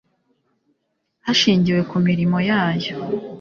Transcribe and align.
hashingiwe 1.25 1.81
ku 1.89 1.97
mirimo 2.07 2.37
yayo 2.49 2.93